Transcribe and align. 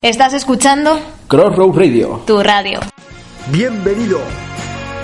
¿Estás 0.00 0.32
escuchando? 0.32 0.96
Crossroad 1.26 1.76
Radio. 1.76 2.22
Tu 2.24 2.40
radio. 2.40 2.78
Bienvenido. 3.50 4.20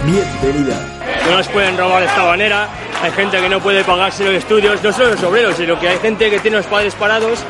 Bienvenida. 0.07 0.79
No 1.27 1.37
nos 1.37 1.49
pueden 1.49 1.77
robar 1.77 2.03
de 2.03 2.07
esta 2.07 2.23
manera. 2.23 2.69
Hay 3.03 3.11
gente 3.11 3.41
que 3.41 3.49
no 3.49 3.61
puede 3.61 3.83
pagarse 3.83 4.25
los 4.25 4.35
estudios, 4.35 4.81
no 4.85 4.93
solo 4.93 5.11
los 5.11 5.23
obreros, 5.25 5.57
sino 5.57 5.81
que 5.81 5.89
hay 5.89 5.99
gente 5.99 6.31
que 6.31 6.39
tiene 6.39 6.59
los 6.59 6.67
padres 6.67 6.95
parados, 6.95 7.41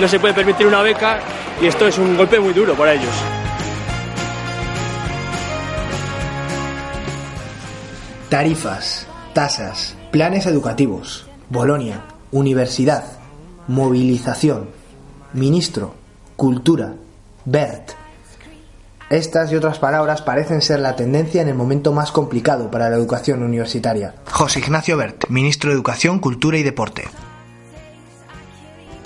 no 0.00 0.08
se 0.08 0.18
puede 0.18 0.34
permitir 0.34 0.66
una 0.66 0.82
beca 0.82 1.20
y 1.62 1.66
esto 1.68 1.86
es 1.86 1.98
un 1.98 2.16
golpe 2.16 2.40
muy 2.40 2.52
duro 2.52 2.74
para 2.74 2.94
ellos. 2.94 3.14
Tarifas, 8.28 9.06
tasas, 9.34 9.96
planes 10.10 10.46
educativos, 10.46 11.28
Bolonia, 11.48 12.02
universidad, 12.32 13.04
movilización, 13.68 14.70
ministro, 15.32 16.01
cultura, 16.36 16.94
BERT. 17.44 17.92
Estas 19.10 19.52
y 19.52 19.56
otras 19.56 19.78
palabras 19.78 20.22
parecen 20.22 20.62
ser 20.62 20.80
la 20.80 20.96
tendencia 20.96 21.42
en 21.42 21.48
el 21.48 21.54
momento 21.54 21.92
más 21.92 22.12
complicado 22.12 22.70
para 22.70 22.88
la 22.88 22.96
educación 22.96 23.42
universitaria. 23.42 24.14
José 24.30 24.60
Ignacio 24.60 24.96
Bert, 24.96 25.28
ministro 25.28 25.68
de 25.68 25.74
Educación, 25.74 26.18
Cultura 26.18 26.56
y 26.56 26.62
Deporte. 26.62 27.04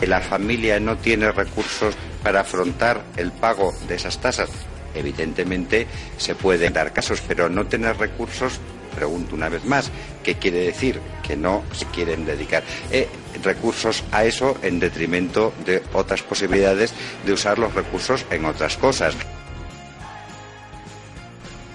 La 0.06 0.20
familia 0.20 0.78
no 0.78 0.96
tiene 0.96 1.33
recursos 1.33 1.96
para 2.22 2.41
afrontar 2.41 3.00
el 3.16 3.33
pago 3.33 3.72
de 3.88 3.96
esas 3.96 4.18
tasas. 4.18 4.50
Evidentemente 4.94 5.86
se 6.18 6.34
pueden 6.34 6.72
dar 6.72 6.92
casos, 6.92 7.20
pero 7.27 7.48
no 7.48 7.66
tener 7.66 7.96
recursos 7.96 8.61
pregunto 8.97 9.36
una 9.36 9.48
vez 9.48 9.64
más, 9.64 9.91
¿qué 10.25 10.34
quiere 10.34 10.58
decir? 10.61 11.00
Que 11.22 11.36
no 11.36 11.62
se 11.72 11.84
quieren 11.86 12.25
dedicar 12.25 12.64
eh, 12.91 13.08
recursos 13.44 14.02
a 14.11 14.25
eso 14.25 14.56
en 14.62 14.80
detrimento 14.80 15.52
de 15.64 15.83
otras 15.92 16.22
posibilidades 16.22 16.92
de 17.24 17.33
usar 17.33 17.58
los 17.58 17.74
recursos 17.74 18.24
en 18.30 18.47
otras 18.47 18.77
cosas. 18.77 19.14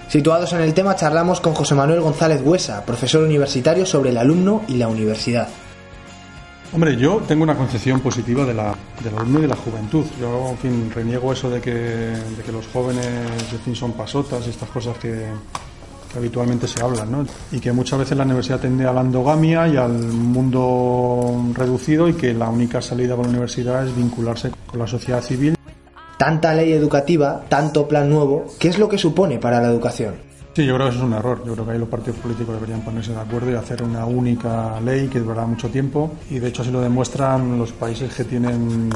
Situados 0.08 0.52
en 0.52 0.60
el 0.60 0.74
tema, 0.74 0.94
charlamos 0.94 1.40
con 1.40 1.54
José 1.54 1.74
Manuel 1.74 2.02
González 2.02 2.42
Huesa, 2.44 2.84
profesor 2.84 3.22
universitario 3.22 3.86
sobre 3.86 4.10
el 4.10 4.18
alumno 4.18 4.62
y 4.68 4.74
la 4.74 4.88
universidad. 4.88 5.48
Hombre, 6.74 6.96
yo 6.96 7.22
tengo 7.26 7.42
una 7.42 7.56
concepción 7.56 8.00
positiva 8.00 8.44
de 8.44 8.54
la, 8.54 8.74
del 9.02 9.16
alumno 9.16 9.38
y 9.38 9.42
de 9.42 9.48
la 9.48 9.56
juventud. 9.56 10.04
Yo, 10.20 10.50
en 10.50 10.58
fin, 10.58 10.90
reniego 10.94 11.32
eso 11.32 11.48
de 11.48 11.60
que, 11.60 11.72
de 11.72 12.42
que 12.44 12.52
los 12.52 12.66
jóvenes, 12.66 13.06
en 13.52 13.60
fin, 13.60 13.74
son 13.74 13.92
pasotas 13.92 14.46
y 14.46 14.50
estas 14.50 14.68
cosas 14.70 14.98
que, 14.98 15.28
que 16.12 16.18
habitualmente 16.18 16.68
se 16.68 16.82
hablan, 16.82 17.10
¿no? 17.10 17.26
Y 17.50 17.60
que 17.60 17.72
muchas 17.72 18.00
veces 18.00 18.16
la 18.16 18.24
universidad 18.24 18.60
tiende 18.60 18.86
a 18.86 18.92
la 18.92 19.00
endogamia 19.00 19.66
y 19.68 19.76
al 19.76 19.92
mundo 19.92 21.52
reducido 21.54 22.08
y 22.08 22.14
que 22.14 22.34
la 22.34 22.48
única 22.48 22.82
salida 22.82 23.16
para 23.16 23.28
la 23.28 23.30
universidad 23.30 23.86
es 23.86 23.96
vincularse 23.96 24.50
con 24.66 24.78
la 24.78 24.86
sociedad 24.86 25.22
civil. 25.22 25.56
Tanta 26.18 26.54
ley 26.54 26.72
educativa, 26.72 27.44
tanto 27.48 27.88
plan 27.88 28.08
nuevo, 28.08 28.46
¿qué 28.58 28.68
es 28.68 28.78
lo 28.78 28.88
que 28.88 28.98
supone 28.98 29.38
para 29.38 29.60
la 29.60 29.68
educación? 29.68 30.14
Sí, 30.54 30.66
yo 30.66 30.74
creo 30.74 30.88
que 30.88 30.94
eso 30.94 30.98
es 30.98 31.04
un 31.04 31.14
error. 31.14 31.42
Yo 31.46 31.54
creo 31.54 31.64
que 31.64 31.72
ahí 31.72 31.78
los 31.78 31.88
partidos 31.88 32.20
políticos 32.20 32.54
deberían 32.54 32.82
ponerse 32.82 33.12
de 33.12 33.20
acuerdo 33.20 33.50
y 33.50 33.54
hacer 33.54 33.82
una 33.82 34.04
única 34.04 34.78
ley 34.82 35.08
que 35.08 35.18
durará 35.18 35.46
mucho 35.46 35.70
tiempo. 35.70 36.12
Y 36.28 36.38
de 36.40 36.48
hecho 36.48 36.60
así 36.60 36.70
lo 36.70 36.82
demuestran 36.82 37.58
los 37.58 37.72
países 37.72 38.12
que 38.12 38.24
tienen 38.24 38.90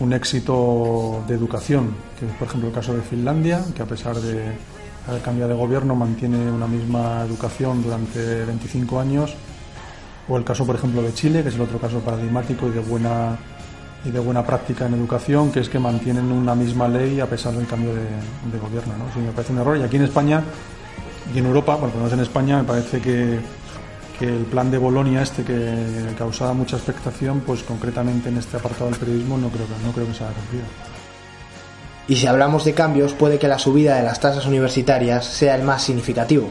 un 0.00 0.12
éxito 0.12 1.24
de 1.26 1.34
educación, 1.34 1.94
que 2.18 2.26
es 2.26 2.32
por 2.32 2.48
ejemplo 2.48 2.68
el 2.68 2.74
caso 2.74 2.94
de 2.94 3.00
Finlandia, 3.00 3.64
que 3.74 3.82
a 3.82 3.86
pesar 3.86 4.16
de 4.16 4.52
el 5.12 5.20
cambio 5.20 5.46
de 5.46 5.54
gobierno 5.54 5.94
mantiene 5.94 6.50
una 6.50 6.66
misma 6.66 7.22
educación 7.22 7.82
durante 7.82 8.44
25 8.44 9.00
años. 9.00 9.34
O 10.28 10.38
el 10.38 10.44
caso, 10.44 10.64
por 10.64 10.76
ejemplo, 10.76 11.02
de 11.02 11.12
Chile, 11.12 11.42
que 11.42 11.50
es 11.50 11.54
el 11.54 11.60
otro 11.60 11.78
caso 11.78 12.00
paradigmático 12.00 12.66
y 12.68 12.70
de 12.70 12.80
buena 12.80 13.36
y 14.04 14.10
de 14.10 14.20
buena 14.20 14.44
práctica 14.44 14.86
en 14.86 14.94
educación, 14.94 15.50
que 15.50 15.60
es 15.60 15.68
que 15.68 15.78
mantienen 15.78 16.30
una 16.30 16.54
misma 16.54 16.86
ley 16.88 17.20
a 17.20 17.26
pesar 17.26 17.54
del 17.54 17.66
cambio 17.66 17.90
de, 17.94 18.58
gobierno. 18.58 18.92
me 19.16 19.32
parece 19.32 19.52
un 19.52 19.60
error. 19.60 19.78
Y 19.78 19.82
aquí 19.82 19.96
en 19.96 20.02
España 20.02 20.42
y 21.34 21.38
en 21.38 21.46
Europa, 21.46 21.76
bueno, 21.76 21.94
por 21.94 22.02
lo 22.02 22.12
en 22.12 22.20
España, 22.20 22.58
me 22.58 22.64
parece 22.64 23.00
que, 23.00 23.40
que 24.18 24.28
el 24.28 24.44
plan 24.44 24.70
de 24.70 24.78
Bolonia 24.78 25.22
este 25.22 25.42
que 25.42 26.14
causaba 26.18 26.52
mucha 26.52 26.76
expectación, 26.76 27.40
pues 27.40 27.62
concretamente 27.62 28.28
en 28.28 28.36
este 28.36 28.58
apartado 28.58 28.90
del 28.90 28.98
periodismo 28.98 29.38
no 29.38 29.48
creo 29.48 29.66
no 29.84 29.92
creo 29.92 30.06
que 30.06 30.14
se 30.14 30.24
haya 30.24 30.34
cumplido. 30.34 30.64
Y 32.06 32.16
si 32.16 32.26
hablamos 32.26 32.64
de 32.64 32.74
cambios, 32.74 33.14
puede 33.14 33.38
que 33.38 33.48
la 33.48 33.58
subida 33.58 33.96
de 33.96 34.02
las 34.02 34.20
tasas 34.20 34.46
universitarias 34.46 35.24
sea 35.24 35.54
el 35.54 35.62
más 35.62 35.82
significativo. 35.82 36.48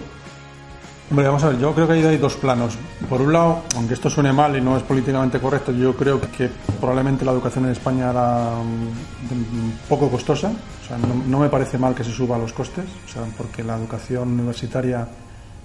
Hombre, 1.12 1.28
vamos 1.28 1.44
a 1.44 1.50
ver, 1.50 1.60
yo 1.60 1.76
creo 1.76 1.86
que 1.86 1.94
ahí 1.94 2.04
hay 2.04 2.18
dos 2.18 2.36
planos. 2.36 2.76
Por 3.08 3.22
un 3.22 3.34
lado, 3.34 3.62
aunque 3.76 3.94
esto 3.94 4.10
suene 4.10 4.34
mal 4.34 4.58
y 4.58 4.62
no 4.62 4.76
es 4.76 4.82
políticamente 4.82 5.40
correcto, 5.40 5.72
yo 5.72 5.96
creo 5.96 6.20
que 6.20 6.50
probablemente 6.80 7.24
la 7.24 7.34
educación 7.34 7.66
en 7.66 7.72
España 7.72 8.10
era 8.10 8.56
mm, 8.56 9.88
poco 9.88 10.10
costosa. 10.10 10.48
O 10.48 10.88
sea, 10.88 10.98
no, 10.98 11.38
me 11.38 11.50
parece 11.50 11.78
mal 11.78 11.94
que 11.94 12.04
se 12.04 12.12
suba 12.12 12.38
los 12.40 12.52
costes, 12.52 12.86
o 13.06 13.12
sea, 13.12 13.22
porque 13.38 13.64
la 13.64 13.78
educación 13.78 14.32
universitaria 14.32 15.08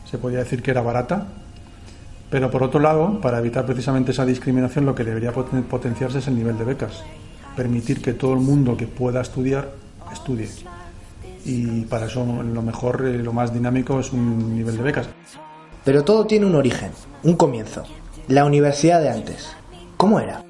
se 0.05 0.19
podía 0.19 0.41
decir 0.41 0.63
que 0.63 0.71
era 0.71 0.83
barata. 0.83 1.27
Pero 2.29 2.51
por 2.51 2.63
otro 2.63 2.79
lado, 2.79 3.19
para 3.23 3.39
evitar 3.39 3.65
precisamente 3.65 4.11
esa 4.11 4.27
discriminación, 4.27 4.85
lo 4.85 4.95
que 4.95 5.03
debería 5.03 5.33
potenciarse 5.33 6.19
es 6.19 6.29
el 6.29 6.37
nivel 6.37 6.59
de 6.59 6.65
becas 6.65 7.05
permitir 7.59 8.01
que 8.01 8.13
todo 8.13 8.35
el 8.35 8.39
mundo 8.39 8.77
que 8.77 8.87
pueda 8.87 9.21
estudiar 9.21 9.73
estudie. 10.13 10.49
Y 11.45 11.83
para 11.87 12.07
eso 12.07 12.25
lo 12.25 12.63
mejor, 12.63 13.05
eh, 13.05 13.19
lo 13.19 13.33
más 13.33 13.53
dinámico 13.53 13.99
es 13.99 14.13
un 14.13 14.55
nivel 14.55 14.77
de 14.77 14.83
becas. 14.85 15.09
Pero 15.85 16.05
todo 16.05 16.25
tiene 16.25 16.47
un 16.47 16.55
origen, 16.55 16.93
un 17.25 17.35
comienzo. 17.35 17.83
La 18.29 18.45
universidad 18.45 19.01
de 19.01 19.11
antes. 19.11 19.49
¿Cómo 19.97 20.21
era? 20.21 20.48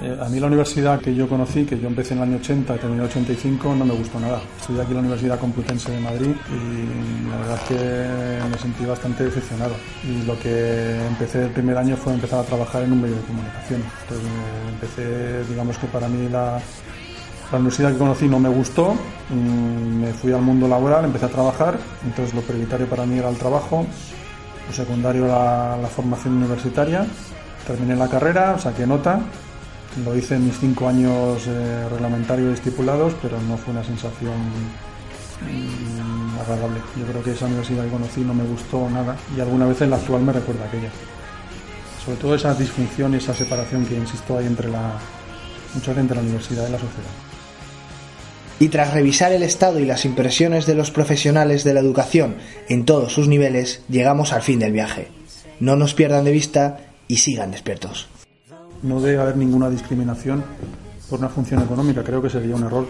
Eh, 0.00 0.16
a 0.20 0.28
mí 0.28 0.38
la 0.38 0.46
universidad 0.46 1.00
que 1.00 1.12
yo 1.12 1.28
conocí, 1.28 1.64
que 1.64 1.78
yo 1.78 1.88
empecé 1.88 2.14
en 2.14 2.20
el 2.20 2.28
año 2.28 2.36
80 2.36 2.76
y 2.76 2.78
terminé 2.78 3.02
en 3.02 3.04
el 3.04 3.10
85, 3.10 3.74
no 3.74 3.84
me 3.84 3.94
gustó 3.94 4.20
nada. 4.20 4.40
Estudié 4.60 4.82
aquí 4.82 4.90
en 4.90 4.94
la 4.94 5.00
Universidad 5.00 5.40
Complutense 5.40 5.90
de 5.90 6.00
Madrid 6.00 6.34
y 6.50 7.28
la 7.28 7.36
verdad 7.38 7.58
es 7.62 7.68
que 7.68 8.48
me 8.48 8.58
sentí 8.58 8.84
bastante 8.84 9.24
decepcionado. 9.24 9.74
Y 10.04 10.24
lo 10.24 10.38
que 10.38 11.04
empecé 11.06 11.46
el 11.46 11.50
primer 11.50 11.76
año 11.78 11.96
fue 11.96 12.14
empezar 12.14 12.38
a 12.38 12.44
trabajar 12.44 12.84
en 12.84 12.92
un 12.92 13.02
medio 13.02 13.16
de 13.16 13.22
comunicación. 13.22 13.82
Entonces 14.02 14.28
eh, 14.28 14.68
empecé, 14.68 15.50
digamos 15.50 15.76
que 15.78 15.88
para 15.88 16.06
mí 16.06 16.28
la, 16.28 16.60
la 17.50 17.58
universidad 17.58 17.90
que 17.90 17.98
conocí 17.98 18.28
no 18.28 18.38
me 18.38 18.50
gustó, 18.50 18.94
mm, 19.30 20.00
me 20.00 20.12
fui 20.12 20.32
al 20.32 20.42
mundo 20.42 20.68
laboral, 20.68 21.06
empecé 21.06 21.26
a 21.26 21.30
trabajar, 21.30 21.76
entonces 22.04 22.34
lo 22.34 22.42
prioritario 22.42 22.86
para 22.86 23.04
mí 23.04 23.18
era 23.18 23.30
el 23.30 23.36
trabajo, 23.36 23.84
lo 24.68 24.72
secundario 24.72 25.26
la, 25.26 25.76
la 25.82 25.88
formación 25.88 26.36
universitaria, 26.36 27.04
terminé 27.66 27.96
la 27.96 28.06
carrera, 28.06 28.58
saqué 28.58 28.86
nota 28.86 29.22
lo 30.04 30.16
hice 30.16 30.36
en 30.36 30.46
mis 30.46 30.58
cinco 30.58 30.88
años 30.88 31.46
eh, 31.46 31.88
reglamentarios 31.90 32.54
estipulados, 32.54 33.14
pero 33.22 33.40
no 33.42 33.56
fue 33.56 33.72
una 33.72 33.84
sensación 33.84 34.34
mm, 35.42 36.38
agradable. 36.40 36.80
Yo 36.98 37.06
creo 37.06 37.22
que 37.22 37.32
esa 37.32 37.46
universidad 37.46 37.84
que 37.84 37.90
conocí 37.90 38.20
no 38.20 38.34
me 38.34 38.44
gustó 38.44 38.88
nada 38.90 39.16
y 39.36 39.40
alguna 39.40 39.66
vez 39.66 39.80
en 39.82 39.90
la 39.90 39.96
actual 39.96 40.22
me 40.22 40.32
recuerda 40.32 40.66
aquella. 40.66 40.90
Sobre 42.04 42.18
todo 42.18 42.34
esa 42.34 42.54
disfunción 42.54 43.14
y 43.14 43.16
esa 43.18 43.34
separación 43.34 43.84
que, 43.86 43.96
insisto, 43.96 44.38
hay 44.38 44.46
entre 44.46 44.68
la, 44.68 44.98
mucho 45.74 45.92
entre 45.92 46.16
la 46.16 46.22
universidad 46.22 46.68
y 46.68 46.72
la 46.72 46.78
sociedad. 46.78 47.10
Y 48.60 48.68
tras 48.68 48.92
revisar 48.92 49.32
el 49.32 49.44
estado 49.44 49.78
y 49.78 49.84
las 49.84 50.04
impresiones 50.04 50.66
de 50.66 50.74
los 50.74 50.90
profesionales 50.90 51.62
de 51.62 51.74
la 51.74 51.80
educación 51.80 52.36
en 52.68 52.84
todos 52.84 53.12
sus 53.12 53.28
niveles, 53.28 53.82
llegamos 53.88 54.32
al 54.32 54.42
fin 54.42 54.58
del 54.58 54.72
viaje. 54.72 55.08
No 55.60 55.76
nos 55.76 55.94
pierdan 55.94 56.24
de 56.24 56.32
vista 56.32 56.78
y 57.06 57.18
sigan 57.18 57.52
despiertos 57.52 58.08
no 58.82 59.00
debe 59.00 59.20
haber 59.20 59.36
ninguna 59.36 59.70
discriminación 59.70 60.44
por 61.08 61.18
una 61.18 61.28
función 61.28 61.62
económica. 61.62 62.02
Creo 62.02 62.20
que 62.20 62.30
sería 62.30 62.54
un 62.54 62.64
error. 62.64 62.86